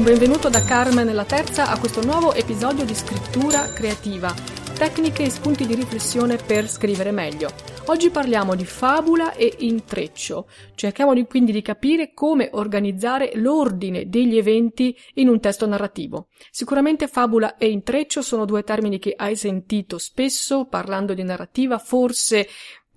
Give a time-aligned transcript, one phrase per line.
[0.00, 4.34] Un benvenuto da Carmen la Terza a questo nuovo episodio di Scrittura Creativa,
[4.72, 7.50] tecniche e spunti di riflessione per scrivere meglio.
[7.84, 10.48] Oggi parliamo di fabula e intreccio.
[10.74, 16.28] Cerchiamo di, quindi di capire come organizzare l'ordine degli eventi in un testo narrativo.
[16.50, 22.48] Sicuramente fabula e intreccio sono due termini che hai sentito spesso parlando di narrativa, forse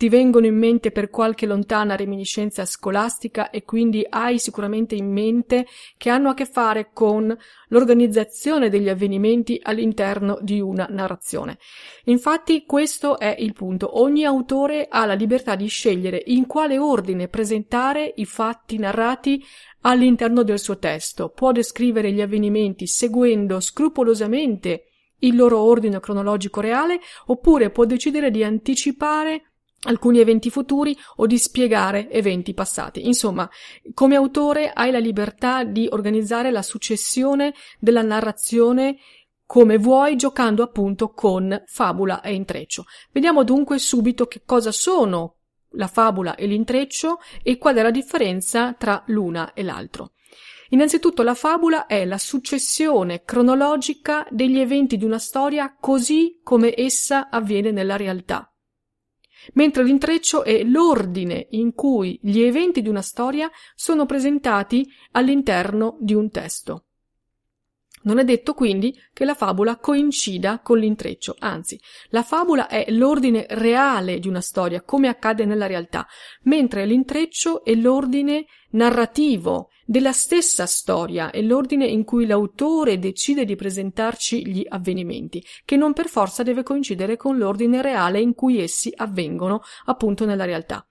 [0.03, 5.65] ti vengono in mente per qualche lontana reminiscenza scolastica e quindi hai sicuramente in mente
[5.95, 7.33] che hanno a che fare con
[7.69, 11.57] l'organizzazione degli avvenimenti all'interno di una narrazione.
[12.07, 13.97] Infatti questo è il punto.
[14.01, 19.41] Ogni autore ha la libertà di scegliere in quale ordine presentare i fatti narrati
[19.83, 21.29] all'interno del suo testo.
[21.29, 24.83] Può descrivere gli avvenimenti seguendo scrupolosamente
[25.19, 29.43] il loro ordine cronologico reale oppure può decidere di anticipare
[29.83, 33.05] alcuni eventi futuri o di spiegare eventi passati.
[33.05, 33.49] Insomma,
[33.93, 38.97] come autore hai la libertà di organizzare la successione della narrazione
[39.45, 42.85] come vuoi, giocando appunto con fabula e intreccio.
[43.11, 45.35] Vediamo dunque subito che cosa sono
[45.75, 50.11] la fabula e l'intreccio e qual è la differenza tra l'una e l'altro.
[50.69, 57.29] Innanzitutto la fabula è la successione cronologica degli eventi di una storia così come essa
[57.29, 58.52] avviene nella realtà
[59.53, 66.13] mentre l'intreccio è l'ordine in cui gli eventi di una storia sono presentati all'interno di
[66.13, 66.85] un testo.
[68.03, 73.45] Non è detto quindi che la fabula coincida con l'intreccio, anzi, la fabula è l'ordine
[73.49, 76.05] reale di una storia, come accade nella realtà,
[76.43, 83.55] mentre l'intreccio è l'ordine narrativo della stessa storia, è l'ordine in cui l'autore decide di
[83.55, 88.91] presentarci gli avvenimenti, che non per forza deve coincidere con l'ordine reale in cui essi
[88.95, 90.85] avvengono appunto nella realtà.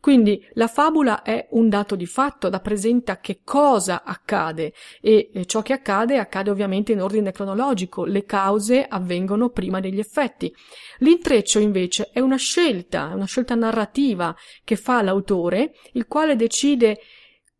[0.00, 5.72] Quindi la fabula è un dato di fatto, rappresenta che cosa accade e ciò che
[5.72, 10.54] accade accade ovviamente in ordine cronologico, le cause avvengono prima degli effetti.
[10.98, 17.00] L'intreccio invece è una scelta, una scelta narrativa che fa l'autore, il quale decide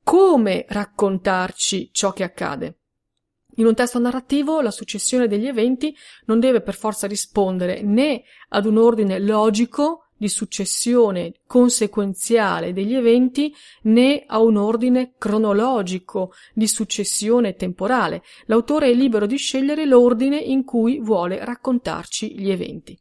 [0.08, 2.78] come raccontarci ciò che accade.
[3.56, 8.64] In un testo narrativo la successione degli eventi non deve per forza rispondere né ad
[8.64, 17.54] un ordine logico di successione conseguenziale degli eventi né a un ordine cronologico di successione
[17.56, 18.22] temporale.
[18.46, 22.98] L'autore è libero di scegliere l'ordine in cui vuole raccontarci gli eventi.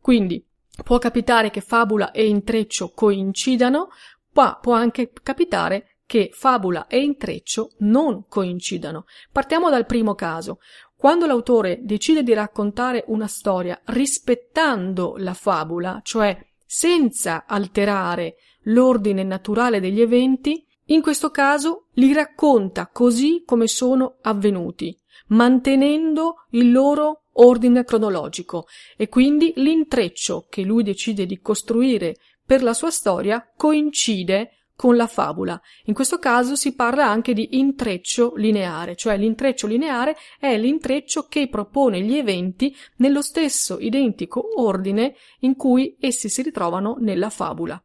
[0.00, 0.42] Quindi
[0.82, 3.90] può capitare che fabula e intreccio coincidano,
[4.32, 9.04] ma può anche capitare che fabula e intreccio non coincidano.
[9.30, 10.58] Partiamo dal primo caso.
[10.96, 19.80] Quando l'autore decide di raccontare una storia rispettando la fabula, cioè senza alterare l'ordine naturale
[19.80, 27.84] degli eventi, in questo caso li racconta così come sono avvenuti, mantenendo il loro ordine
[27.84, 34.94] cronologico e quindi l'intreccio che lui decide di costruire per la sua storia coincide con
[34.94, 35.60] la fabula.
[35.86, 41.48] In questo caso si parla anche di intreccio lineare, cioè l'intreccio lineare è l'intreccio che
[41.48, 47.82] propone gli eventi nello stesso identico ordine in cui essi si ritrovano nella fabula.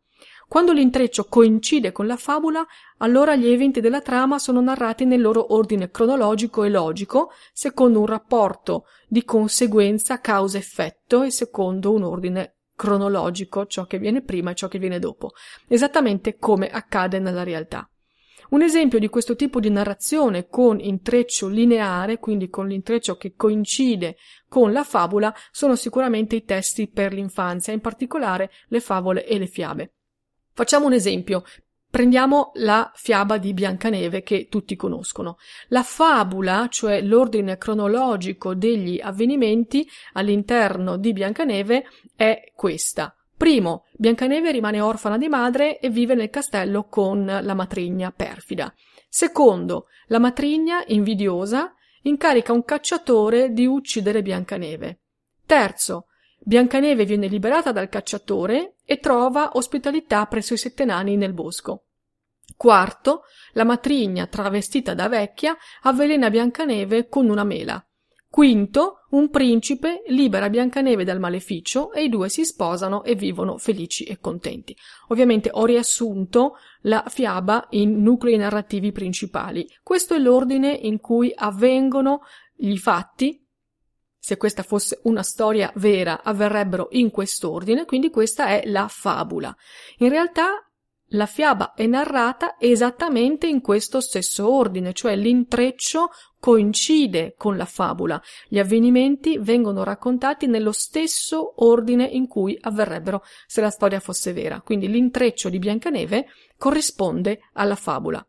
[0.47, 2.63] Quando l'intreccio coincide con la fabula,
[2.99, 8.05] allora gli eventi della trama sono narrati nel loro ordine cronologico e logico, secondo un
[8.05, 14.67] rapporto di conseguenza causa-effetto e secondo un ordine cronologico, ciò che viene prima e ciò
[14.67, 15.31] che viene dopo,
[15.67, 17.87] esattamente come accade nella realtà.
[18.49, 24.17] Un esempio di questo tipo di narrazione con intreccio lineare, quindi con l'intreccio che coincide
[24.47, 29.47] con la fabula, sono sicuramente i testi per l'infanzia, in particolare le favole e le
[29.47, 29.93] fiabe.
[30.51, 31.43] Facciamo un esempio
[31.93, 35.37] Prendiamo la fiaba di Biancaneve che tutti conoscono.
[35.67, 41.85] La fabula, cioè l'ordine cronologico degli avvenimenti all'interno di Biancaneve,
[42.15, 43.15] è questa.
[43.37, 48.73] Primo, Biancaneve rimane orfana di madre e vive nel castello con la matrigna perfida.
[49.07, 55.01] Secondo, la matrigna, invidiosa, incarica un cacciatore di uccidere Biancaneve.
[55.45, 56.07] Terzo,
[56.45, 61.85] Biancaneve viene liberata dal cacciatore e trova ospitalità presso i sette nani nel bosco.
[62.57, 63.21] Quarto,
[63.53, 67.85] la matrigna, travestita da vecchia, avvelena Biancaneve con una mela.
[68.29, 74.03] Quinto, un principe libera Biancaneve dal maleficio e i due si sposano e vivono felici
[74.03, 74.75] e contenti.
[75.09, 79.65] Ovviamente ho riassunto la fiaba in nuclei narrativi principali.
[79.81, 82.21] Questo è l'ordine in cui avvengono
[82.55, 83.42] gli fatti
[84.23, 89.53] se questa fosse una storia vera, avverrebbero in quest'ordine, quindi questa è la fabula.
[89.97, 90.65] In realtà
[91.07, 96.09] la fiaba è narrata esattamente in questo stesso ordine, cioè l'intreccio
[96.39, 98.21] coincide con la fabula.
[98.47, 104.61] Gli avvenimenti vengono raccontati nello stesso ordine in cui avverrebbero se la storia fosse vera.
[104.61, 106.27] Quindi l'intreccio di Biancaneve
[106.57, 108.25] corrisponde alla fabula.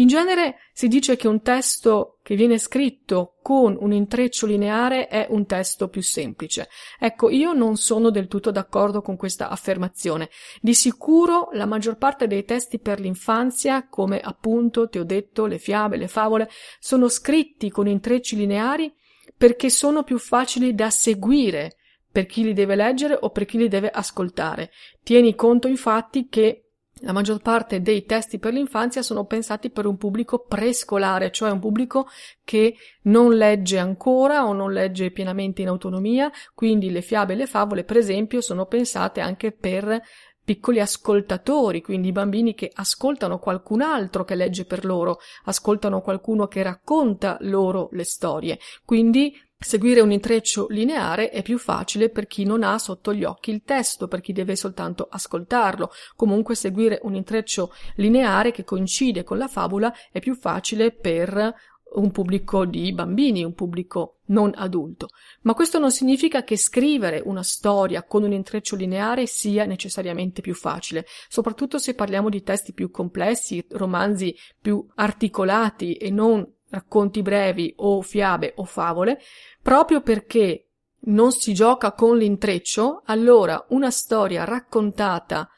[0.00, 5.26] In genere si dice che un testo che viene scritto con un intreccio lineare è
[5.28, 6.70] un testo più semplice.
[6.98, 10.30] Ecco, io non sono del tutto d'accordo con questa affermazione.
[10.62, 15.58] Di sicuro la maggior parte dei testi per l'infanzia, come appunto ti ho detto, le
[15.58, 16.48] fiabe, le favole,
[16.78, 18.90] sono scritti con intrecci lineari
[19.36, 21.76] perché sono più facili da seguire
[22.10, 24.70] per chi li deve leggere o per chi li deve ascoltare.
[25.02, 26.69] Tieni conto infatti che
[27.00, 31.58] la maggior parte dei testi per l'infanzia sono pensati per un pubblico prescolare, cioè un
[31.58, 32.08] pubblico
[32.44, 37.46] che non legge ancora o non legge pienamente in autonomia, quindi le fiabe e le
[37.46, 40.02] favole, per esempio, sono pensate anche per
[40.42, 46.62] piccoli ascoltatori, quindi bambini che ascoltano qualcun altro che legge per loro, ascoltano qualcuno che
[46.62, 48.58] racconta loro le storie.
[48.84, 53.50] Quindi Seguire un intreccio lineare è più facile per chi non ha sotto gli occhi
[53.50, 55.90] il testo, per chi deve soltanto ascoltarlo.
[56.16, 61.54] Comunque seguire un intreccio lineare che coincide con la fabula è più facile per
[61.92, 65.08] un pubblico di bambini, un pubblico non adulto.
[65.42, 70.54] Ma questo non significa che scrivere una storia con un intreccio lineare sia necessariamente più
[70.54, 77.72] facile, soprattutto se parliamo di testi più complessi, romanzi più articolati e non racconti brevi
[77.76, 79.20] o fiabe o favole,
[79.62, 80.66] proprio perché
[81.02, 85.48] non si gioca con l'intreccio, allora una storia raccontata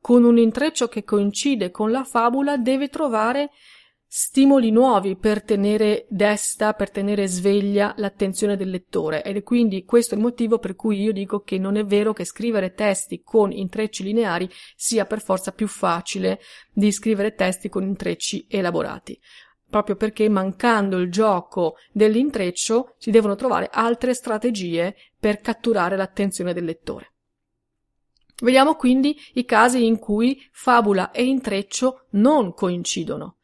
[0.00, 3.50] con un intreccio che coincide con la fabula deve trovare
[4.12, 9.22] stimoli nuovi per tenere desta, per tenere sveglia l'attenzione del lettore.
[9.22, 12.24] Ed è quindi questo il motivo per cui io dico che non è vero che
[12.24, 16.40] scrivere testi con intrecci lineari sia per forza più facile
[16.72, 19.16] di scrivere testi con intrecci elaborati
[19.70, 26.64] proprio perché mancando il gioco dell'intreccio si devono trovare altre strategie per catturare l'attenzione del
[26.64, 27.12] lettore.
[28.42, 33.36] Vediamo quindi i casi in cui fabula e intreccio non coincidono.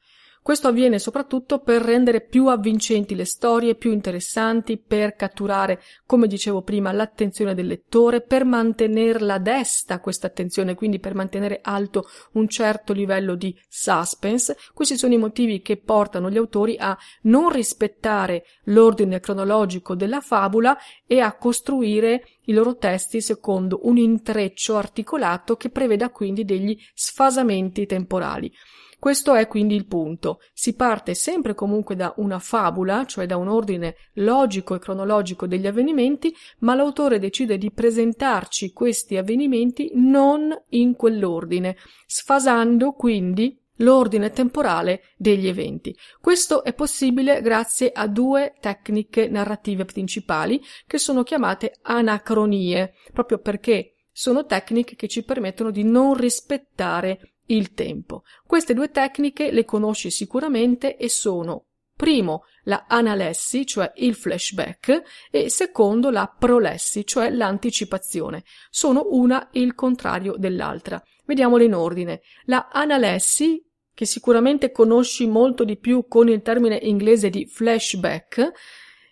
[0.46, 6.62] Questo avviene soprattutto per rendere più avvincenti le storie, più interessanti, per catturare, come dicevo
[6.62, 12.92] prima, l'attenzione del lettore, per mantenerla desta questa attenzione, quindi per mantenere alto un certo
[12.92, 14.56] livello di suspense.
[14.72, 20.78] Questi sono i motivi che portano gli autori a non rispettare l'ordine cronologico della fabula
[21.08, 27.84] e a costruire i loro testi secondo un intreccio articolato che preveda quindi degli sfasamenti
[27.84, 28.52] temporali.
[28.98, 30.40] Questo è quindi il punto.
[30.52, 35.66] Si parte sempre comunque da una fabula, cioè da un ordine logico e cronologico degli
[35.66, 41.76] avvenimenti, ma l'autore decide di presentarci questi avvenimenti non in quell'ordine,
[42.06, 45.96] sfasando quindi l'ordine temporale degli eventi.
[46.20, 53.96] Questo è possibile grazie a due tecniche narrative principali che sono chiamate anacronie, proprio perché
[54.10, 58.24] sono tecniche che ci permettono di non rispettare il tempo.
[58.46, 65.48] Queste due tecniche le conosci sicuramente e sono primo la analessi, cioè il flashback, e
[65.48, 68.44] secondo la prolessi, cioè l'anticipazione.
[68.70, 71.02] Sono una il contrario dell'altra.
[71.24, 72.20] Vediamole in ordine.
[72.44, 78.52] La analessi, che sicuramente conosci molto di più con il termine inglese di flashback,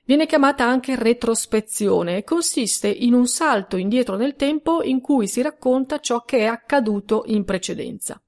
[0.07, 5.41] Viene chiamata anche retrospezione e consiste in un salto indietro nel tempo in cui si
[5.41, 8.23] racconta ciò che è accaduto in precedenza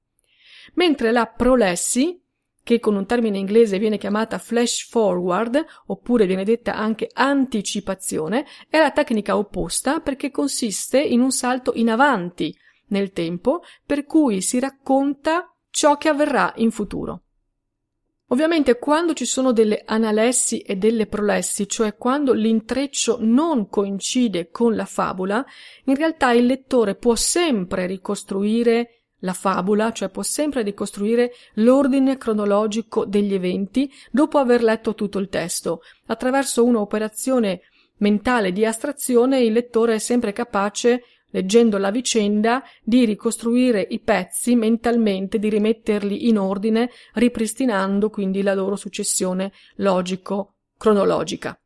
[0.77, 2.21] mentre la prolessi,
[2.63, 8.77] che con un termine inglese viene chiamata flash forward, oppure viene detta anche anticipazione, è
[8.77, 12.55] la tecnica opposta perché consiste in un salto in avanti
[12.87, 17.21] nel tempo, per cui si racconta ciò che avverrà in futuro.
[18.29, 24.75] Ovviamente quando ci sono delle analessi e delle prolessi, cioè quando l'intreccio non coincide con
[24.75, 25.45] la fabula,
[25.85, 33.05] in realtà il lettore può sempre ricostruire la fabula, cioè può sempre ricostruire l'ordine cronologico
[33.05, 35.81] degli eventi dopo aver letto tutto il testo.
[36.07, 37.61] Attraverso un'operazione
[37.97, 44.55] mentale di astrazione il lettore è sempre capace leggendo la vicenda, di ricostruire i pezzi
[44.55, 51.59] mentalmente, di rimetterli in ordine, ripristinando quindi la loro successione logico-cronologica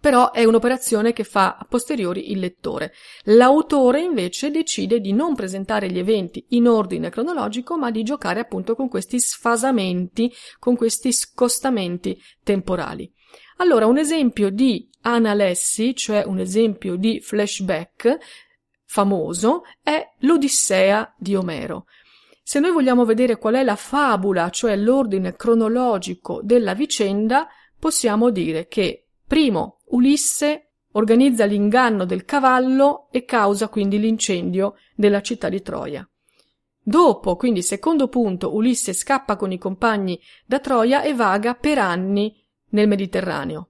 [0.00, 2.92] però è un'operazione che fa a posteriori il lettore.
[3.24, 8.74] L'autore invece decide di non presentare gli eventi in ordine cronologico, ma di giocare appunto
[8.74, 13.12] con questi sfasamenti, con questi scostamenti temporali.
[13.56, 18.18] Allora, un esempio di analessi, cioè un esempio di flashback
[18.84, 21.86] famoso, è l'Odissea di Omero.
[22.42, 27.46] Se noi vogliamo vedere qual è la fabula, cioè l'ordine cronologico della vicenda,
[27.78, 35.48] possiamo dire che primo Ulisse organizza l'inganno del cavallo e causa quindi l'incendio della città
[35.48, 36.08] di Troia.
[36.82, 42.34] Dopo, quindi secondo punto, Ulisse scappa con i compagni da Troia e vaga per anni
[42.70, 43.68] nel Mediterraneo.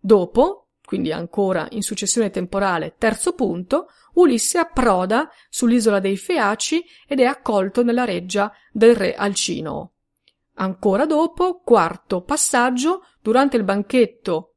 [0.00, 7.24] Dopo, quindi ancora in successione temporale, terzo punto, Ulisse approda sull'isola dei Feaci ed è
[7.24, 9.92] accolto nella reggia del re Alcinoo.
[10.60, 14.56] Ancora dopo, quarto passaggio, durante il banchetto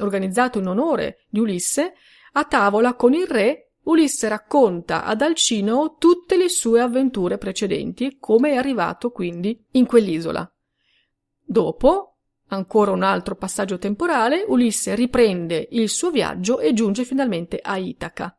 [0.00, 1.94] organizzato in onore di Ulisse,
[2.32, 8.52] a tavola con il re, Ulisse racconta ad Alcinoo tutte le sue avventure precedenti come
[8.52, 10.50] è arrivato quindi in quell'isola.
[11.42, 12.10] Dopo,
[12.48, 18.38] Ancora un altro passaggio temporale, Ulisse riprende il suo viaggio e giunge finalmente a Itaca.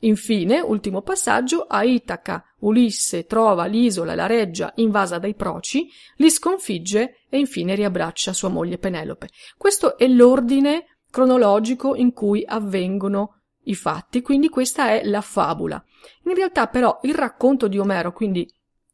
[0.00, 6.30] Infine, ultimo passaggio, a Itaca Ulisse trova l'isola e la reggia invasa dai proci, li
[6.30, 9.28] sconfigge e infine riabbraccia sua moglie Penelope.
[9.56, 15.82] Questo è l'ordine cronologico in cui avvengono i fatti, quindi questa è la fabula.
[16.24, 18.50] In realtà però il racconto di Omero, quindi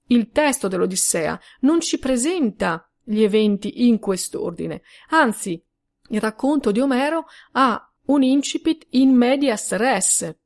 [0.09, 4.83] il testo dell'Odissea, non ci presenta gli eventi in quest'ordine.
[5.11, 5.63] Anzi,
[6.09, 10.37] il racconto di Omero ha un incipit in medias res.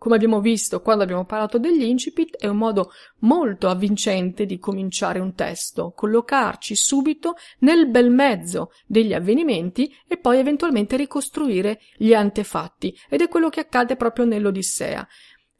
[0.00, 5.18] Come abbiamo visto quando abbiamo parlato degli incipit, è un modo molto avvincente di cominciare
[5.18, 12.98] un testo, collocarci subito nel bel mezzo degli avvenimenti e poi eventualmente ricostruire gli antefatti.
[13.10, 15.06] Ed è quello che accade proprio nell'Odissea.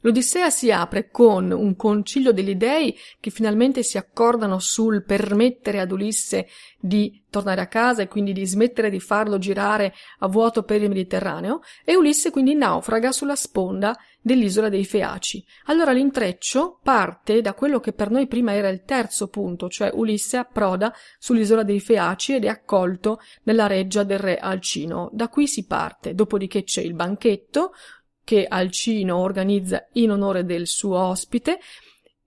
[0.03, 5.91] L'Odissea si apre con un concilio degli dei che finalmente si accordano sul permettere ad
[5.91, 6.47] Ulisse
[6.79, 10.89] di tornare a casa e quindi di smettere di farlo girare a vuoto per il
[10.89, 15.43] Mediterraneo e Ulisse quindi naufraga sulla sponda dell'isola dei Feaci.
[15.65, 20.37] Allora l'intreccio parte da quello che per noi prima era il terzo punto, cioè Ulisse
[20.37, 25.09] approda sull'isola dei Feaci ed è accolto nella reggia del re Alcino.
[25.11, 27.71] Da qui si parte, dopodiché c'è il banchetto,
[28.23, 31.59] che Alcino organizza in onore del suo ospite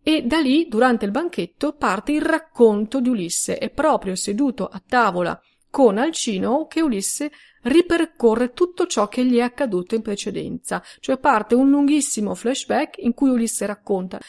[0.02, 3.56] e da lì, durante il banchetto, parte il racconto di Ulisse.
[3.56, 7.32] È proprio seduto a tavola con Alcino che Ulisse
[7.64, 13.14] ripercorre tutto ciò che gli è accaduto in precedenza, cioè parte un lunghissimo flashback in
[13.14, 14.20] cui Ulisse racconta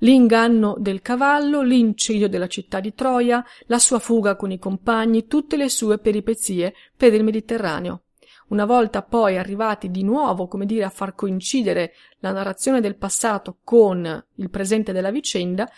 [0.00, 5.56] l'inganno del cavallo, l'incendio della città di Troia, la sua fuga con i compagni, tutte
[5.56, 8.02] le sue peripezie per il Mediterraneo.
[8.48, 13.58] Una volta poi arrivati di nuovo, come dire, a far coincidere la narrazione del passato
[13.62, 15.70] con il presente della vicenda,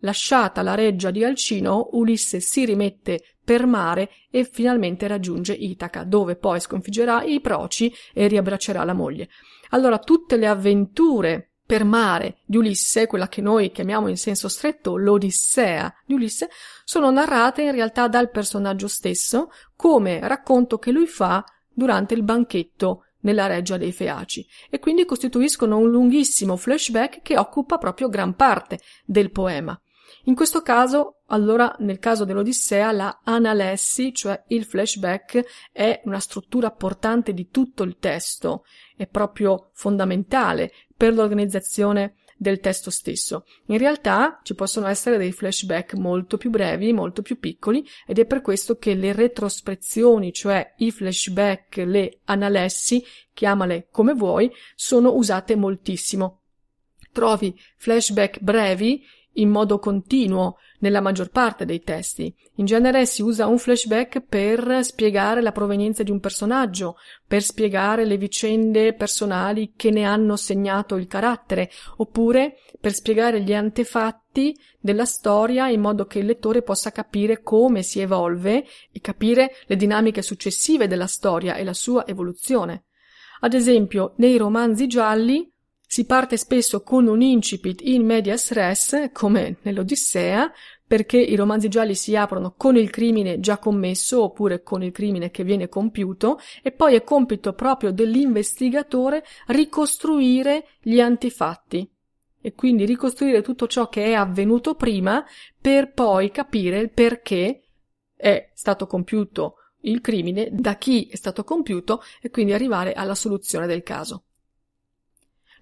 [0.00, 6.36] lasciata la reggia di Alcino, Ulisse si rimette per mare e finalmente raggiunge Itaca, dove
[6.36, 9.30] poi sconfiggerà i proci e riabbraccerà la moglie.
[9.70, 14.98] Allora tutte le avventure per mare di Ulisse, quella che noi chiamiamo in senso stretto
[14.98, 16.50] l'Odissea di Ulisse,
[16.84, 23.04] sono narrate in realtà dal personaggio stesso come racconto che lui fa durante il banchetto
[23.20, 28.78] nella reggia dei Feaci e quindi costituiscono un lunghissimo flashback che occupa proprio gran parte
[29.06, 29.80] del poema.
[30.28, 35.42] In questo caso, allora, nel caso dell'Odissea, la analessi, cioè il flashback,
[35.72, 42.90] è una struttura portante di tutto il testo, è proprio fondamentale per l'organizzazione del testo
[42.90, 43.46] stesso.
[43.68, 48.26] In realtà ci possono essere dei flashback molto più brevi, molto più piccoli ed è
[48.26, 55.56] per questo che le retrospezioni, cioè i flashback, le analessi, chiamale come vuoi, sono usate
[55.56, 56.42] moltissimo.
[57.12, 59.02] Trovi flashback brevi
[59.38, 62.32] in modo continuo nella maggior parte dei testi.
[62.56, 68.04] In genere si usa un flashback per spiegare la provenienza di un personaggio, per spiegare
[68.04, 75.04] le vicende personali che ne hanno segnato il carattere, oppure per spiegare gli antefatti della
[75.04, 80.22] storia in modo che il lettore possa capire come si evolve e capire le dinamiche
[80.22, 82.84] successive della storia e la sua evoluzione.
[83.40, 85.48] Ad esempio, nei romanzi gialli
[85.98, 90.48] si parte spesso con un incipit in medias res, come nell'Odissea,
[90.86, 95.32] perché i romanzi gialli si aprono con il crimine già commesso oppure con il crimine
[95.32, 101.90] che viene compiuto e poi è compito proprio dell'investigatore ricostruire gli antifatti
[102.40, 105.26] e quindi ricostruire tutto ciò che è avvenuto prima
[105.60, 107.62] per poi capire il perché
[108.14, 113.66] è stato compiuto il crimine, da chi è stato compiuto e quindi arrivare alla soluzione
[113.66, 114.22] del caso.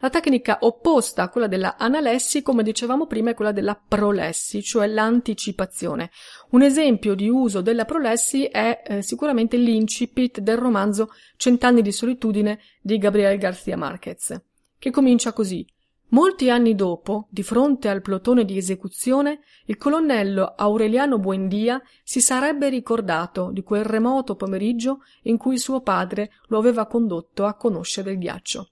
[0.00, 4.86] La tecnica opposta a quella della analessi, come dicevamo prima, è quella della prolessi, cioè
[4.86, 6.10] l'anticipazione.
[6.50, 12.58] Un esempio di uso della prolessi è eh, sicuramente l'incipit del romanzo Cent'anni di solitudine
[12.82, 14.38] di Gabriel García Márquez,
[14.78, 15.66] che comincia così.
[16.10, 22.68] Molti anni dopo, di fronte al plotone di esecuzione, il colonnello Aureliano Buendia si sarebbe
[22.68, 28.18] ricordato di quel remoto pomeriggio in cui suo padre lo aveva condotto a conoscere il
[28.18, 28.70] ghiaccio.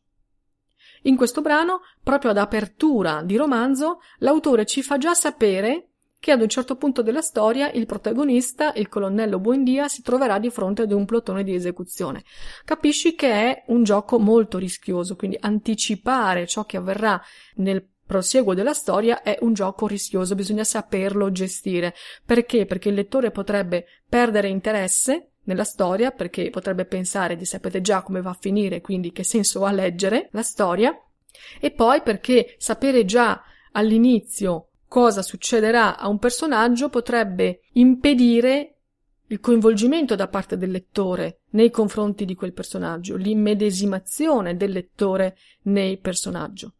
[1.07, 6.41] In questo brano, proprio ad apertura di romanzo, l'autore ci fa già sapere che ad
[6.41, 10.93] un certo punto della storia il protagonista, il colonnello Buendia, si troverà di fronte ad
[10.93, 12.25] un plotone di esecuzione.
[12.65, 17.21] Capisci che è un gioco molto rischioso, quindi anticipare ciò che avverrà
[17.57, 21.95] nel prosieguo della storia è un gioco rischioso, bisogna saperlo gestire.
[22.25, 22.65] Perché?
[22.65, 28.21] Perché il lettore potrebbe perdere interesse nella storia, perché potrebbe pensare di sapere già come
[28.21, 30.97] va a finire, quindi che senso ha leggere la storia,
[31.61, 38.75] e poi perché sapere già all'inizio cosa succederà a un personaggio potrebbe impedire
[39.29, 45.99] il coinvolgimento da parte del lettore nei confronti di quel personaggio, l'immedesimazione del lettore nei
[45.99, 46.71] personaggi.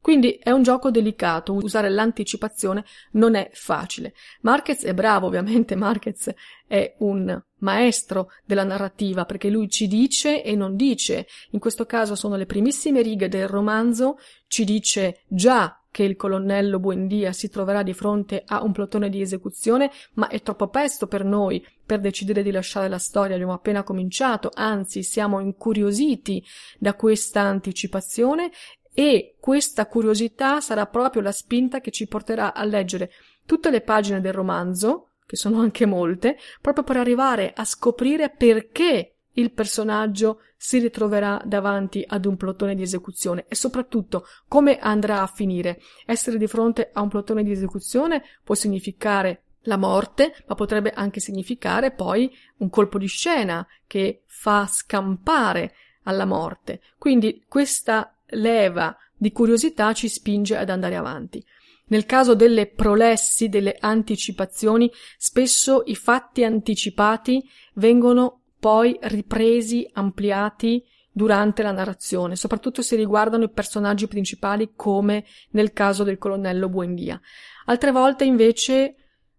[0.00, 4.14] Quindi è un gioco delicato, usare l'anticipazione non è facile.
[4.40, 6.32] Marquez è bravo, ovviamente Marquez
[6.66, 11.26] è un maestro della narrativa perché lui ci dice e non dice.
[11.50, 16.78] In questo caso sono le primissime righe del romanzo, ci dice già che il colonnello
[16.78, 21.24] Buendia si troverà di fronte a un plotone di esecuzione, ma è troppo presto per
[21.24, 26.44] noi per decidere di lasciare la storia, abbiamo appena cominciato, anzi siamo incuriositi
[26.78, 28.52] da questa anticipazione
[28.92, 33.10] e questa curiosità sarà proprio la spinta che ci porterà a leggere
[33.44, 39.18] tutte le pagine del romanzo, che sono anche molte, proprio per arrivare a scoprire perché
[39.34, 45.28] il personaggio si ritroverà davanti ad un plotone di esecuzione e soprattutto come andrà a
[45.28, 45.80] finire.
[46.04, 51.20] Essere di fronte a un plotone di esecuzione può significare la morte, ma potrebbe anche
[51.20, 56.80] significare poi un colpo di scena che fa scampare alla morte.
[56.98, 61.44] Quindi questa leva di curiosità ci spinge ad andare avanti.
[61.90, 67.42] Nel caso delle prolessi, delle anticipazioni, spesso i fatti anticipati
[67.74, 75.72] vengono poi ripresi, ampliati durante la narrazione, soprattutto se riguardano i personaggi principali come nel
[75.72, 77.20] caso del colonnello Buendia.
[77.66, 78.94] Altre volte invece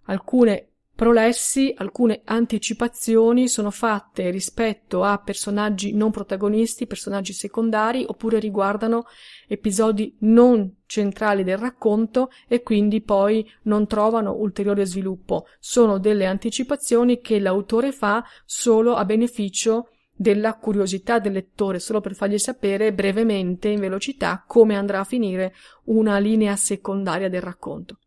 [0.05, 0.70] alcune
[1.01, 9.05] prolessi, alcune anticipazioni sono fatte rispetto a personaggi non protagonisti, personaggi secondari, oppure riguardano
[9.47, 15.47] episodi non centrali del racconto e quindi poi non trovano ulteriore sviluppo.
[15.57, 22.13] Sono delle anticipazioni che l'autore fa solo a beneficio della curiosità del lettore, solo per
[22.13, 27.97] fargli sapere brevemente, in velocità, come andrà a finire una linea secondaria del racconto.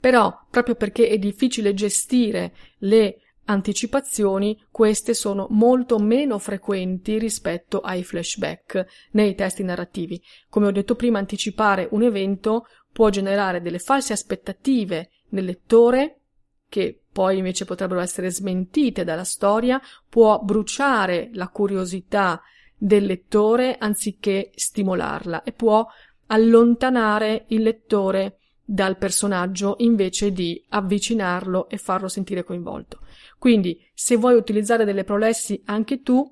[0.00, 8.04] Però, proprio perché è difficile gestire le anticipazioni, queste sono molto meno frequenti rispetto ai
[8.04, 10.22] flashback nei testi narrativi.
[10.48, 16.20] Come ho detto prima, anticipare un evento può generare delle false aspettative nel lettore,
[16.68, 22.40] che poi invece potrebbero essere smentite dalla storia, può bruciare la curiosità
[22.76, 25.86] del lettore anziché stimolarla e può
[26.26, 28.38] allontanare il lettore
[28.70, 33.00] dal personaggio invece di avvicinarlo e farlo sentire coinvolto.
[33.38, 36.22] Quindi, se vuoi utilizzare delle prolessi anche tu,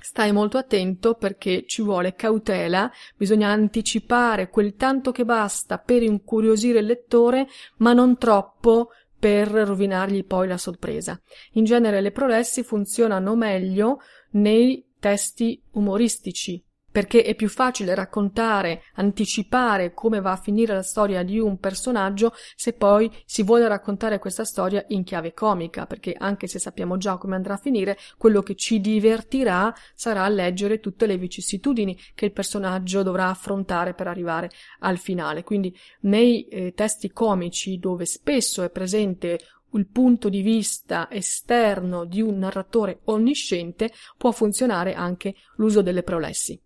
[0.00, 6.78] stai molto attento perché ci vuole cautela, bisogna anticipare quel tanto che basta per incuriosire
[6.78, 11.20] il lettore, ma non troppo per rovinargli poi la sorpresa.
[11.54, 13.98] In genere le prolessi funzionano meglio
[14.30, 16.64] nei testi umoristici,
[17.00, 22.34] perché è più facile raccontare, anticipare come va a finire la storia di un personaggio
[22.54, 27.16] se poi si vuole raccontare questa storia in chiave comica, perché anche se sappiamo già
[27.16, 32.32] come andrà a finire, quello che ci divertirà sarà leggere tutte le vicissitudini che il
[32.32, 35.42] personaggio dovrà affrontare per arrivare al finale.
[35.42, 39.38] Quindi nei eh, testi comici dove spesso è presente
[39.72, 46.60] il punto di vista esterno di un narratore onnisciente può funzionare anche l'uso delle prolessi.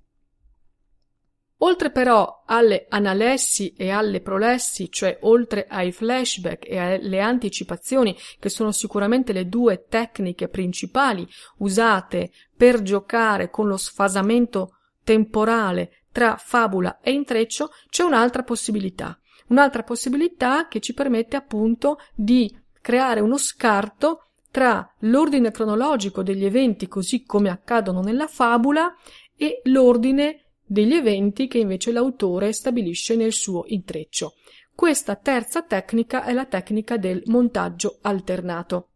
[1.59, 8.49] Oltre però alle analessi e alle prolessi, cioè oltre ai flashback e alle anticipazioni, che
[8.49, 11.27] sono sicuramente le due tecniche principali
[11.59, 19.19] usate per giocare con lo sfasamento temporale tra fabula e intreccio, c'è un'altra possibilità.
[19.49, 26.87] Un'altra possibilità che ci permette appunto di creare uno scarto tra l'ordine cronologico degli eventi
[26.87, 28.95] così come accadono nella fabula
[29.37, 34.35] e l'ordine degli eventi che invece l'autore stabilisce nel suo intreccio.
[34.75, 38.89] Questa terza tecnica è la tecnica del montaggio alternato.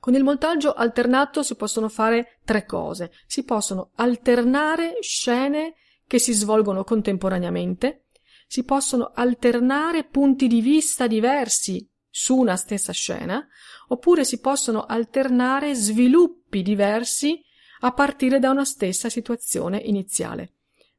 [0.00, 3.12] Con il montaggio alternato si possono fare tre cose.
[3.26, 5.74] Si possono alternare scene
[6.06, 8.04] che si svolgono contemporaneamente,
[8.46, 13.46] si possono alternare punti di vista diversi su una stessa scena,
[13.88, 17.43] oppure si possono alternare sviluppi diversi
[17.84, 20.52] a partire da una stessa situazione iniziale.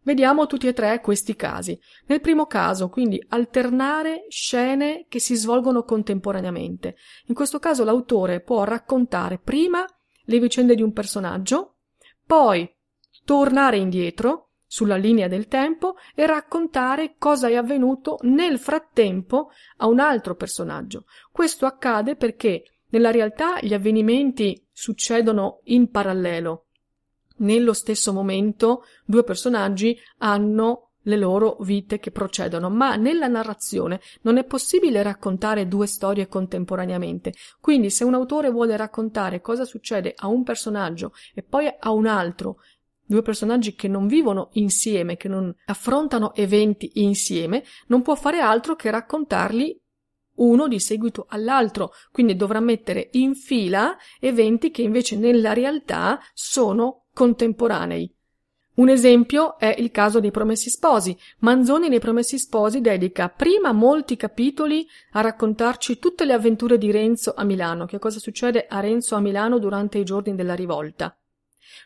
[0.04, 1.80] Vediamo tutti e tre questi casi.
[2.06, 6.96] Nel primo caso, quindi, alternare scene che si svolgono contemporaneamente.
[7.26, 9.84] In questo caso l'autore può raccontare prima
[10.26, 11.78] le vicende di un personaggio,
[12.24, 12.72] poi
[13.24, 20.00] tornare indietro sulla linea del tempo e raccontare cosa è avvenuto nel frattempo a un
[20.00, 21.06] altro personaggio.
[21.32, 26.65] Questo accade perché nella realtà gli avvenimenti succedono in parallelo,
[27.38, 34.38] nello stesso momento due personaggi hanno le loro vite che procedono, ma nella narrazione non
[34.38, 37.34] è possibile raccontare due storie contemporaneamente.
[37.60, 42.08] Quindi se un autore vuole raccontare cosa succede a un personaggio e poi a un
[42.08, 42.58] altro,
[43.06, 48.76] due personaggi che non vivono insieme, che non affrontano eventi insieme, non può fare altro
[48.76, 49.80] che raccontarli
[50.38, 57.05] uno di seguito all'altro, quindi dovrà mettere in fila eventi che invece nella realtà sono
[57.16, 58.14] contemporanei.
[58.76, 61.18] Un esempio è il caso dei Promessi Sposi.
[61.40, 67.34] Manzoni nei Promessi Sposi dedica prima molti capitoli a raccontarci tutte le avventure di Renzo
[67.34, 71.18] a Milano, che cosa succede a Renzo a Milano durante i giorni della rivolta.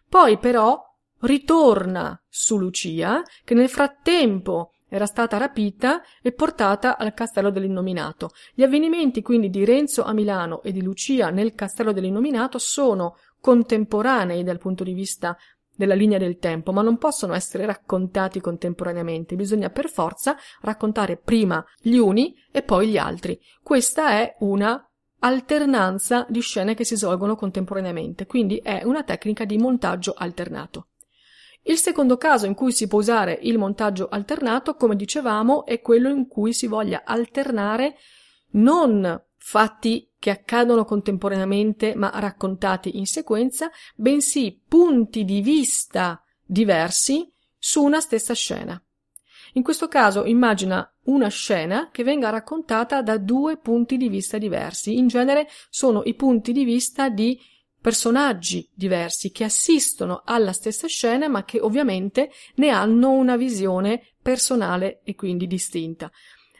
[0.10, 0.84] Poi però
[1.20, 8.32] ritorna su Lucia, che nel frattempo era stata rapita e portata al castello dell'innominato.
[8.56, 14.44] Gli avvenimenti quindi di Renzo a Milano e di Lucia nel castello dell'innominato sono contemporanei
[14.44, 15.38] dal punto di vista
[15.76, 21.64] della linea del tempo, ma non possono essere raccontati contemporaneamente, bisogna per forza raccontare prima
[21.80, 23.40] gli uni e poi gli altri.
[23.64, 24.84] Questa è una
[25.20, 30.88] alternanza di scene che si svolgono contemporaneamente, quindi è una tecnica di montaggio alternato.
[31.64, 36.10] Il secondo caso in cui si può usare il montaggio alternato, come dicevamo, è quello
[36.10, 37.96] in cui si voglia alternare
[38.52, 47.84] non fatti che accadono contemporaneamente ma raccontati in sequenza, bensì punti di vista diversi su
[47.84, 48.82] una stessa scena.
[49.54, 54.98] In questo caso immagina una scena che venga raccontata da due punti di vista diversi.
[54.98, 57.40] In genere sono i punti di vista di
[57.82, 65.02] personaggi diversi che assistono alla stessa scena ma che ovviamente ne hanno una visione personale
[65.04, 66.12] e quindi distinta.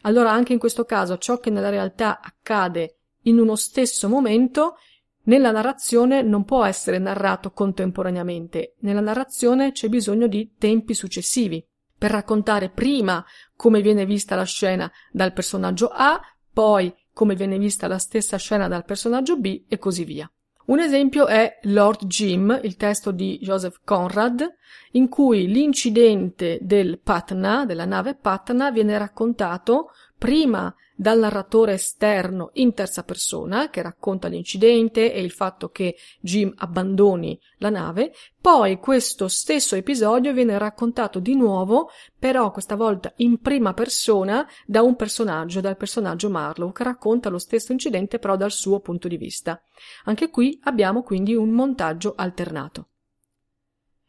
[0.04, 4.76] Allora anche in questo caso ciò che nella realtà accade in uno stesso momento
[5.24, 8.76] nella narrazione non può essere narrato contemporaneamente.
[8.80, 11.64] Nella narrazione c'è bisogno di tempi successivi
[11.98, 13.24] per raccontare prima
[13.56, 16.20] come viene vista la scena dal personaggio A,
[16.52, 20.32] poi come viene vista la stessa scena dal personaggio B e così via.
[20.68, 24.48] Un esempio è Lord Jim, il testo di Joseph Conrad,
[24.92, 32.74] in cui l'incidente del Patna, della nave Patna, viene raccontato prima dal narratore esterno in
[32.74, 39.30] terza persona, che racconta l'incidente e il fatto che Jim abbandoni la nave, poi questo
[39.30, 45.62] stesso episodio viene raccontato di nuovo, però questa volta in prima persona, da un personaggio,
[45.62, 49.62] dal personaggio Marlowe, che racconta lo stesso incidente però dal suo punto di vista.
[50.04, 52.88] Anche qui abbiamo quindi un montaggio alternato.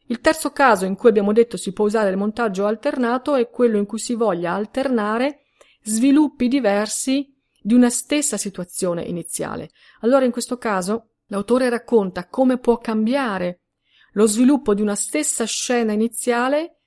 [0.06, 3.76] Il terzo caso in cui abbiamo detto si può usare il montaggio alternato è quello
[3.76, 5.42] in cui si voglia alternare
[5.82, 9.70] sviluppi diversi di una stessa situazione iniziale.
[10.00, 13.60] Allora in questo caso l'autore racconta come può cambiare
[14.12, 16.78] lo sviluppo di una stessa scena iniziale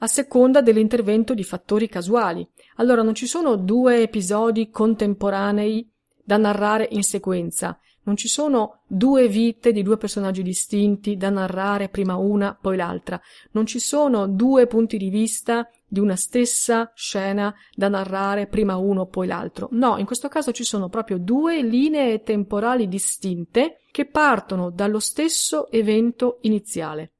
[0.00, 2.46] a seconda dell'intervento di fattori casuali.
[2.76, 5.88] Allora non ci sono due episodi contemporanei
[6.24, 11.88] da narrare in sequenza, non ci sono due vite di due personaggi distinti da narrare
[11.88, 13.20] prima una, poi l'altra.
[13.52, 19.06] Non ci sono due punti di vista di una stessa scena da narrare prima uno,
[19.06, 19.68] poi l'altro.
[19.72, 25.70] No, in questo caso ci sono proprio due linee temporali distinte che partono dallo stesso
[25.70, 27.12] evento iniziale.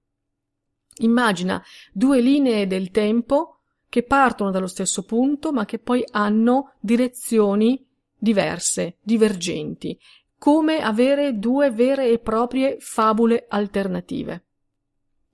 [0.99, 7.87] Immagina due linee del tempo che partono dallo stesso punto ma che poi hanno direzioni
[8.17, 9.99] diverse, divergenti
[10.43, 14.47] come avere due vere e proprie fabule alternative.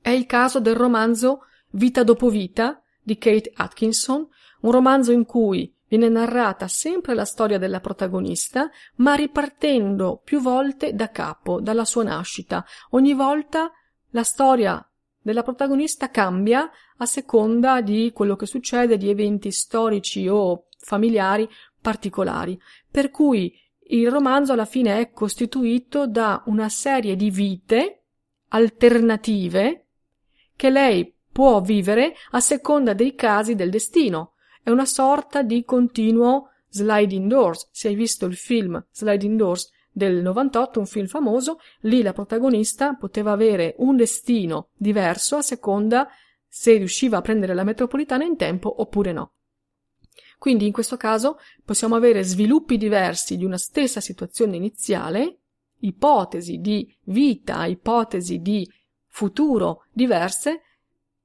[0.03, 4.29] È il caso del romanzo Vita dopo vita di Kate Atkinson,
[4.61, 10.93] un romanzo in cui viene narrata sempre la storia della protagonista, ma ripartendo più volte
[10.93, 12.63] da capo, dalla sua nascita.
[12.91, 13.73] Ogni volta
[14.11, 14.87] la storia
[15.23, 21.49] della protagonista cambia a seconda di quello che succede, di eventi storici o familiari
[21.81, 28.03] particolari, per cui il romanzo alla fine è costituito da una serie di vite
[28.49, 29.87] alternative
[30.57, 34.35] che lei può vivere a seconda dei casi del destino.
[34.63, 37.69] È una sorta di continuo sliding doors.
[37.71, 42.95] Se hai visto il film Sliding Doors del 98, un film famoso, lì la protagonista
[42.95, 46.09] poteva avere un destino diverso a seconda
[46.47, 49.33] se riusciva a prendere la metropolitana in tempo oppure no.
[50.39, 55.39] Quindi in questo caso possiamo avere sviluppi diversi di una stessa situazione iniziale,
[55.81, 58.71] ipotesi di vita, ipotesi di
[59.07, 60.63] futuro diverse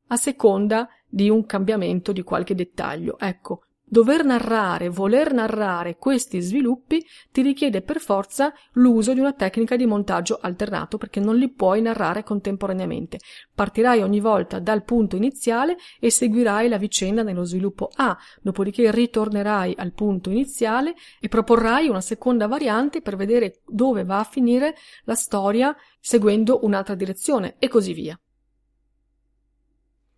[0.07, 3.19] a seconda di un cambiamento di qualche dettaglio.
[3.19, 9.75] Ecco, Dover narrare, voler narrare questi sviluppi ti richiede per forza l'uso di una tecnica
[9.75, 13.19] di montaggio alternato perché non li puoi narrare contemporaneamente.
[13.53, 19.75] Partirai ogni volta dal punto iniziale e seguirai la vicenda nello sviluppo A, dopodiché ritornerai
[19.77, 25.15] al punto iniziale e proporrai una seconda variante per vedere dove va a finire la
[25.15, 28.19] storia seguendo un'altra direzione e così via.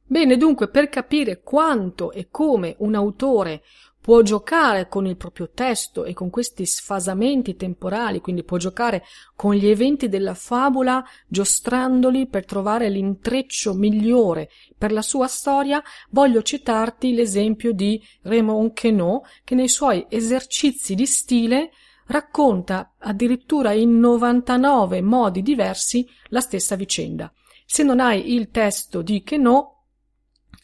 [0.08, 3.64] Bene, dunque, per capire quanto e come un autore
[4.00, 9.04] può giocare con il proprio testo e con questi sfasamenti temporali, quindi può giocare
[9.36, 16.44] con gli eventi della favola, giostrandoli per trovare l'intreccio migliore per la sua storia, voglio
[16.44, 21.72] citarti l'esempio di Raymond Queneau, che nei suoi esercizi di stile
[22.06, 27.34] racconta addirittura in 99 modi diversi la stessa vicenda.
[27.66, 29.75] Se non hai il testo di Queneau,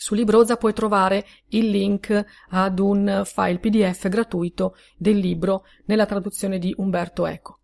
[0.02, 6.58] su Libroza puoi trovare il link ad un file PDF gratuito del libro nella traduzione
[6.58, 7.60] di Umberto Eco.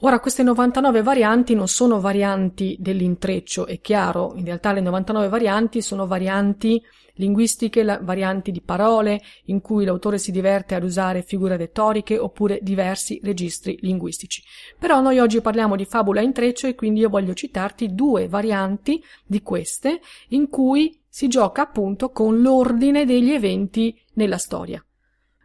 [0.00, 5.80] Ora, queste 99 varianti non sono varianti dell'intreccio, è chiaro, in realtà le 99 varianti
[5.80, 6.78] sono varianti
[7.14, 13.18] linguistiche, varianti di parole, in cui l'autore si diverte ad usare figure retoriche oppure diversi
[13.22, 14.42] registri linguistici.
[14.78, 19.40] Però noi oggi parliamo di fabula intreccio e quindi io voglio citarti due varianti di
[19.40, 24.82] queste in cui si gioca appunto con l'ordine degli eventi nella storia.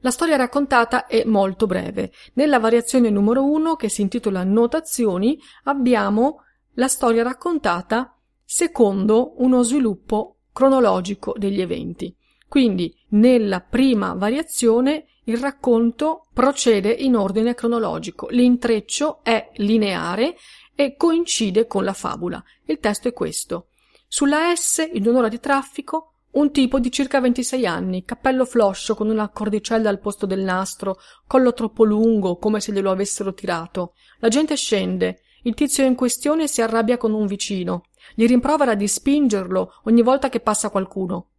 [0.01, 2.11] La storia raccontata è molto breve.
[2.33, 6.43] Nella variazione numero 1, che si intitola Notazioni, abbiamo
[6.75, 12.15] la storia raccontata secondo uno sviluppo cronologico degli eventi.
[12.47, 18.27] Quindi, nella prima variazione, il racconto procede in ordine cronologico.
[18.29, 20.35] L'intreccio è lineare
[20.75, 22.43] e coincide con la fabula.
[22.65, 23.69] Il testo è questo.
[24.07, 29.09] Sulla S, in un'ora di traffico, un tipo di circa 26 anni, cappello floscio con
[29.09, 33.93] una cordicella al posto del nastro, collo troppo lungo, come se glielo avessero tirato.
[34.19, 35.21] La gente scende.
[35.43, 37.85] Il tizio in questione si arrabbia con un vicino.
[38.15, 41.29] Gli rimprovera di spingerlo ogni volta che passa qualcuno.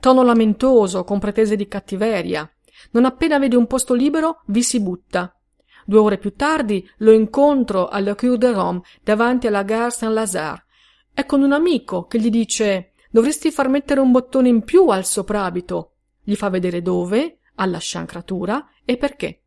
[0.00, 2.50] Tono lamentoso, con pretese di cattiveria.
[2.92, 5.34] Non appena vede un posto libero, vi si butta.
[5.84, 10.64] Due ore più tardi lo incontro alla Cour de Rome, davanti alla Gare Saint-Lazare.
[11.16, 15.06] È con un amico che gli dice dovresti far mettere un bottone in più al
[15.06, 15.94] soprabito.
[16.22, 19.44] Gli fa vedere dove, alla sciancratura e perché.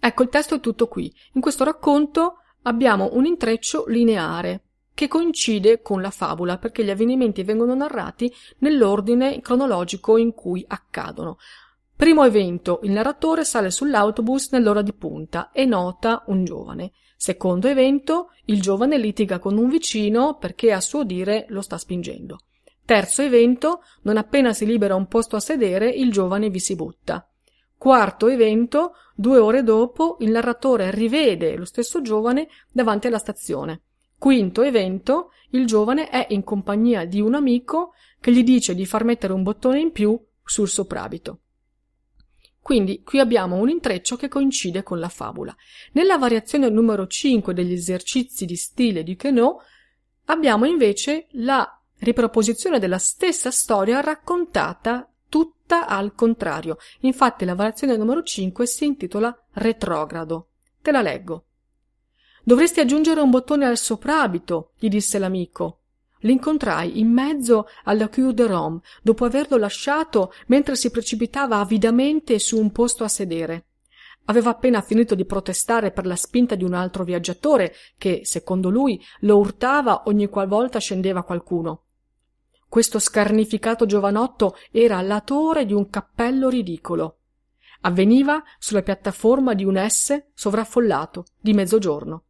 [0.00, 1.14] Ecco, il testo è tutto qui.
[1.34, 4.62] In questo racconto abbiamo un intreccio lineare
[4.94, 11.36] che coincide con la fabula perché gli avvenimenti vengono narrati nell'ordine cronologico in cui accadono.
[11.94, 16.92] Primo evento, il narratore sale sull'autobus nell'ora di punta e nota un giovane.
[17.22, 22.38] Secondo evento, il giovane litiga con un vicino perché a suo dire lo sta spingendo.
[22.82, 27.28] Terzo evento, non appena si libera un posto a sedere, il giovane vi si butta.
[27.76, 33.82] Quarto evento, due ore dopo, il narratore rivede lo stesso giovane davanti alla stazione.
[34.16, 39.04] Quinto evento, il giovane è in compagnia di un amico che gli dice di far
[39.04, 41.40] mettere un bottone in più sul soprabito.
[42.62, 45.54] Quindi qui abbiamo un intreccio che coincide con la fabula.
[45.92, 49.58] Nella variazione numero 5 degli esercizi di stile di Queneau
[50.26, 56.76] abbiamo invece la riproposizione della stessa storia raccontata tutta al contrario.
[57.00, 60.48] Infatti la variazione numero 5 si intitola Retrogrado.
[60.82, 61.46] Te la leggo.
[62.42, 65.79] Dovresti aggiungere un bottone al soprabito, gli disse l'amico.
[66.20, 72.58] L'incontrai in mezzo alla Cour de Rome, dopo averlo lasciato mentre si precipitava avidamente su
[72.58, 73.66] un posto a sedere.
[74.26, 79.02] Aveva appena finito di protestare per la spinta di un altro viaggiatore che, secondo lui,
[79.20, 81.84] lo urtava ogni qualvolta scendeva qualcuno.
[82.68, 87.16] Questo scarnificato giovanotto era latore di un cappello ridicolo.
[87.80, 92.24] Avveniva sulla piattaforma di un S sovraffollato di mezzogiorno.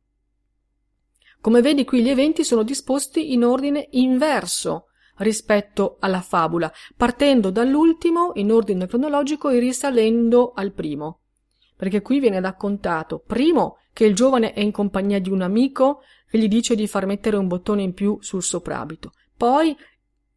[1.41, 8.33] Come vedi qui gli eventi sono disposti in ordine inverso rispetto alla fabula, partendo dall'ultimo
[8.35, 11.21] in ordine cronologico e risalendo al primo.
[11.77, 16.39] Perché qui viene raccontato, primo, che il giovane è in compagnia di un amico che
[16.39, 19.13] gli dice di far mettere un bottone in più sul soprabito.
[19.35, 19.75] Poi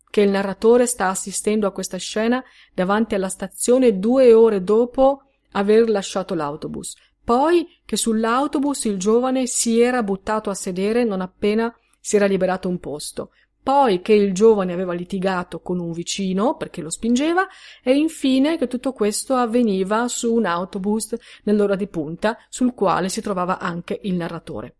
[0.10, 2.42] che il narratore sta assistendo a questa scena
[2.74, 6.96] davanti alla stazione due ore dopo aver lasciato l'autobus.
[7.24, 12.68] Poi che sull'autobus il giovane si era buttato a sedere non appena si era liberato
[12.68, 13.32] un posto
[13.64, 17.48] poi che il giovane aveva litigato con un vicino perché lo spingeva
[17.82, 23.22] e infine che tutto questo avveniva su un autobus nell'ora di punta sul quale si
[23.22, 24.76] trovava anche il narratore.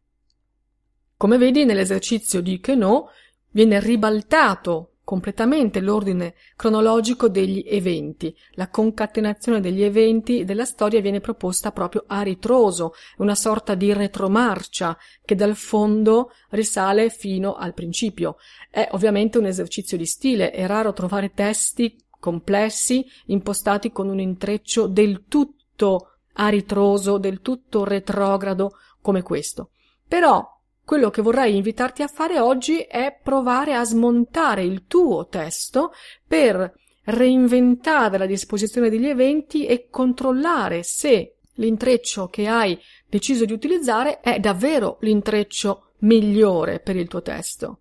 [1.16, 3.08] Come vedi nell'esercizio di Queneau
[3.52, 8.36] viene ribaltato completamente l'ordine cronologico degli eventi.
[8.54, 14.98] La concatenazione degli eventi della storia viene proposta proprio a ritroso, una sorta di retromarcia
[15.24, 18.38] che dal fondo risale fino al principio.
[18.72, 24.88] È ovviamente un esercizio di stile, è raro trovare testi complessi impostati con un intreccio
[24.88, 29.70] del tutto a ritroso, del tutto retrogrado come questo.
[30.08, 30.44] Però
[30.86, 35.94] quello che vorrei invitarti a fare oggi è provare a smontare il tuo testo
[36.28, 36.74] per
[37.06, 44.40] reinventare la disposizione degli eventi e controllare se l'intreccio che hai deciso di utilizzare è
[44.40, 47.78] davvero l'intreccio migliore per il tuo testo.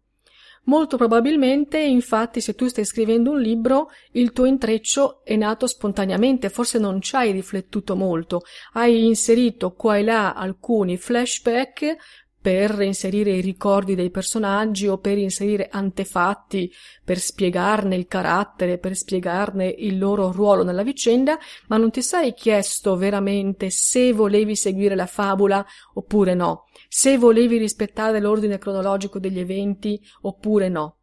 [0.65, 6.51] Molto probabilmente, infatti, se tu stai scrivendo un libro, il tuo intreccio è nato spontaneamente,
[6.51, 8.43] forse non ci hai riflettuto molto,
[8.75, 11.97] hai inserito qua e là alcuni flashback
[12.43, 16.71] per inserire i ricordi dei personaggi o per inserire antefatti,
[17.05, 22.35] per spiegarne il carattere, per spiegarne il loro ruolo nella vicenda, ma non ti sei
[22.35, 29.39] chiesto veramente se volevi seguire la fabula oppure no, se volevi rispettare l'ordine cronologico degli
[29.39, 30.97] eventi oppure no.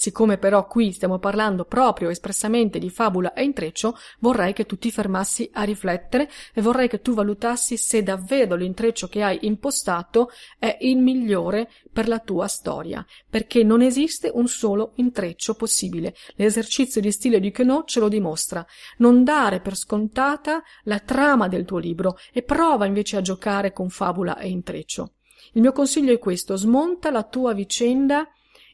[0.00, 4.92] Siccome però qui stiamo parlando proprio espressamente di fabula e intreccio, vorrei che tu ti
[4.92, 10.76] fermassi a riflettere e vorrei che tu valutassi se davvero l'intreccio che hai impostato è
[10.82, 16.14] il migliore per la tua storia, perché non esiste un solo intreccio possibile.
[16.36, 18.64] L'esercizio di stile di Queneau ce lo dimostra.
[18.98, 23.88] Non dare per scontata la trama del tuo libro e prova invece a giocare con
[23.88, 25.14] fabula e intreccio.
[25.54, 28.28] Il mio consiglio è questo, smonta la tua vicenda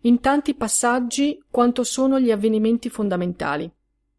[0.04, 3.70] in tanti passaggi quanto sono gli avvenimenti fondamentali.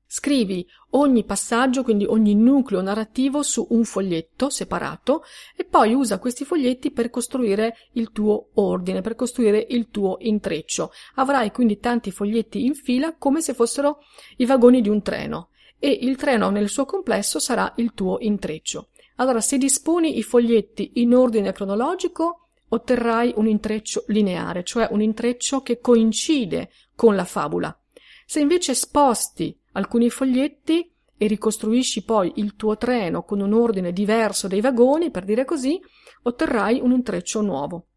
[0.07, 5.23] Scrivi ogni passaggio, quindi ogni nucleo narrativo su un foglietto separato
[5.55, 10.91] e poi usa questi foglietti per costruire il tuo ordine, per costruire il tuo intreccio.
[11.15, 13.99] Avrai quindi tanti foglietti in fila come se fossero
[14.37, 18.89] i vagoni di un treno e il treno nel suo complesso sarà il tuo intreccio.
[19.17, 25.61] Allora, se disponi i foglietti in ordine cronologico, otterrai un intreccio lineare, cioè un intreccio
[25.61, 27.77] che coincide con la fabula.
[28.25, 34.47] Se invece sposti alcuni foglietti e ricostruisci poi il tuo treno con un ordine diverso
[34.47, 35.79] dei vagoni, per dire così,
[36.23, 37.87] otterrai un intreccio nuovo.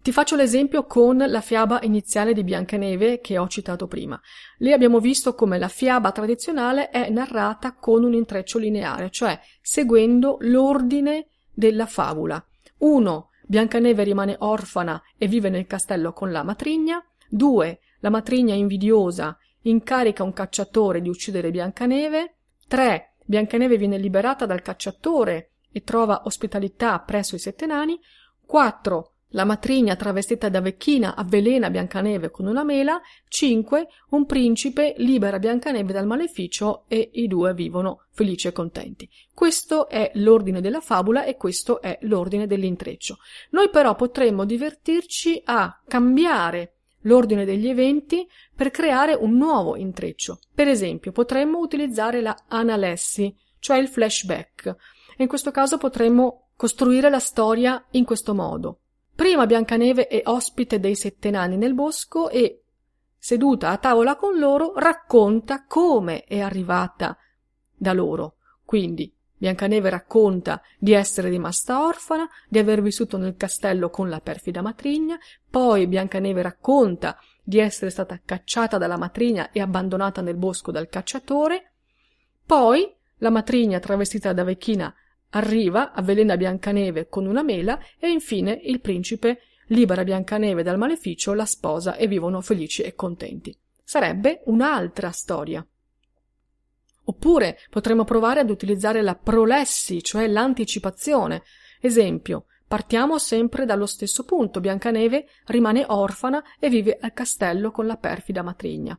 [0.00, 4.18] Ti faccio l'esempio con la fiaba iniziale di Biancaneve che ho citato prima.
[4.58, 10.38] Lì abbiamo visto come la fiaba tradizionale è narrata con un intreccio lineare, cioè seguendo
[10.40, 12.42] l'ordine della fabula.
[12.78, 17.02] Uno Biancaneve rimane orfana e vive nel castello con la matrigna.
[17.30, 17.80] 2.
[18.00, 22.36] La matrigna invidiosa incarica un cacciatore di uccidere Biancaneve.
[22.68, 23.14] 3.
[23.24, 27.98] Biancaneve viene liberata dal cacciatore e trova ospitalità presso i sette nani.
[28.44, 29.12] 4.
[29.32, 32.98] La matrigna travestita da vecchina avvelena Biancaneve con una mela.
[33.28, 33.86] 5.
[34.10, 39.06] Un principe libera Biancaneve dal maleficio e i due vivono felici e contenti.
[39.34, 43.18] Questo è l'ordine della fabula e questo è l'ordine dell'intreccio.
[43.50, 50.38] Noi però potremmo divertirci a cambiare l'ordine degli eventi per creare un nuovo intreccio.
[50.54, 54.74] Per esempio, potremmo utilizzare la analessi, cioè il flashback.
[55.18, 58.78] In questo caso potremmo costruire la storia in questo modo.
[59.18, 62.62] Prima Biancaneve è ospite dei sette nani nel bosco e,
[63.18, 67.18] seduta a tavola con loro, racconta come è arrivata
[67.74, 68.36] da loro.
[68.64, 74.62] Quindi Biancaneve racconta di essere rimasta orfana, di aver vissuto nel castello con la perfida
[74.62, 75.18] matrigna,
[75.50, 81.72] poi Biancaneve racconta di essere stata cacciata dalla matrigna e abbandonata nel bosco dal cacciatore,
[82.46, 84.94] poi la matrigna travestita da vecchina
[85.30, 91.44] Arriva, avvelena Biancaneve con una mela e infine il principe libera Biancaneve dal maleficio, la
[91.44, 93.56] sposa e vivono felici e contenti.
[93.84, 95.66] Sarebbe un'altra storia.
[97.04, 101.42] Oppure potremmo provare ad utilizzare la prolessi, cioè l'anticipazione.
[101.80, 104.60] Esempio, partiamo sempre dallo stesso punto.
[104.60, 108.98] Biancaneve rimane orfana e vive al castello con la perfida matrigna.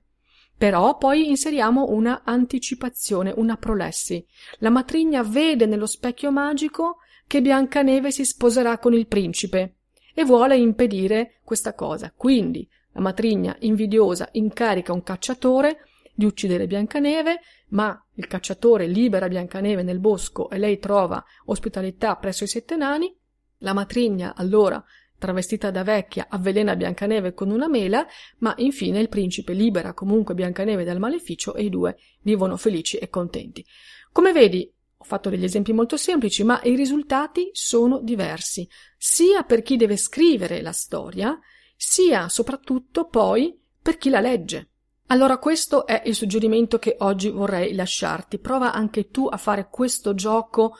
[0.59, 4.25] Però poi inseriamo una anticipazione, una prolessi.
[4.57, 6.97] La matrigna vede nello specchio magico
[7.27, 9.75] che Biancaneve si sposerà con il principe
[10.13, 12.11] e vuole impedire questa cosa.
[12.13, 17.39] Quindi La matrigna invidiosa incarica un cacciatore di uccidere Biancaneve,
[17.69, 23.15] ma il cacciatore libera Biancaneve nel bosco e lei trova ospitalità presso i sette nani.
[23.59, 24.83] La matrigna allora
[25.19, 28.07] travestita da vecchia, avvelena Biancaneve con una mela,
[28.39, 33.09] ma infine il principe libera comunque Biancaneve dal maleficio e i due vivono felici e
[33.09, 33.63] contenti.
[34.11, 38.67] Come vedi, ho fatto degli esempi molto semplici, ma i risultati sono diversi,
[38.97, 41.39] sia per chi deve scrivere la storia,
[41.75, 44.69] sia soprattutto poi per chi la legge.
[45.11, 48.37] Allora questo è il suggerimento che oggi vorrei lasciarti.
[48.37, 50.75] Prova anche tu a fare questo gioco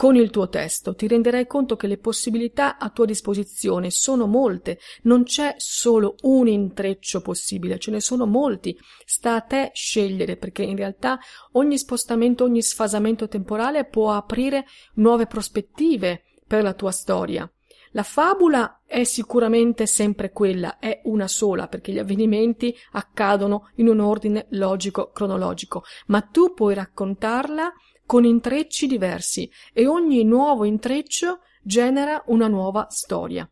[0.00, 4.78] con il tuo testo ti renderai conto che le possibilità a tua disposizione sono molte,
[5.02, 8.74] non c'è solo un intreccio possibile, ce ne sono molti.
[9.04, 11.18] Sta a te scegliere perché in realtà
[11.52, 17.46] ogni spostamento, ogni sfasamento temporale può aprire nuove prospettive per la tua storia.
[17.90, 24.00] La fabula è sicuramente sempre quella, è una sola, perché gli avvenimenti accadono in un
[24.00, 27.70] ordine logico cronologico, ma tu puoi raccontarla
[28.10, 33.48] con intrecci diversi e ogni nuovo intreccio genera una nuova storia.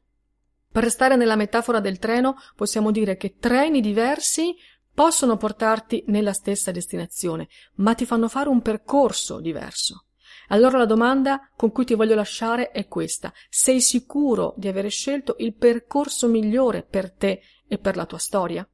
[0.68, 4.56] Per restare nella metafora del treno, possiamo dire che treni diversi
[4.92, 7.46] possono portarti nella stessa destinazione,
[7.76, 10.06] ma ti fanno fare un percorso diverso.
[10.48, 13.32] Allora la domanda con cui ti voglio lasciare è questa.
[13.48, 18.68] Sei sicuro di avere scelto il percorso migliore per te e per la tua storia?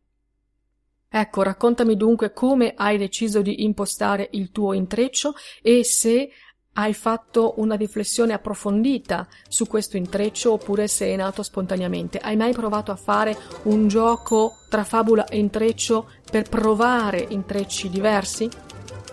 [1.16, 6.28] Ecco, raccontami dunque come hai deciso di impostare il tuo intreccio e se
[6.72, 12.18] hai fatto una riflessione approfondita su questo intreccio oppure se è nato spontaneamente.
[12.18, 18.48] Hai mai provato a fare un gioco tra fabula e intreccio per provare intrecci diversi?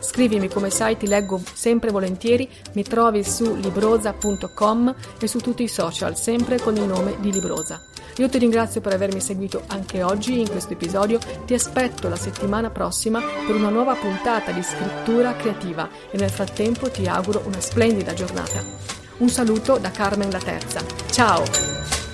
[0.01, 5.67] Scrivimi come sai, ti leggo sempre volentieri, mi trovi su libroza.com e su tutti i
[5.67, 7.81] social, sempre con il nome di Libroza.
[8.17, 12.69] Io ti ringrazio per avermi seguito anche oggi in questo episodio, ti aspetto la settimana
[12.69, 18.13] prossima per una nuova puntata di scrittura creativa e nel frattempo ti auguro una splendida
[18.13, 18.63] giornata.
[19.17, 20.83] Un saluto da Carmen la Terza.
[21.11, 22.10] Ciao!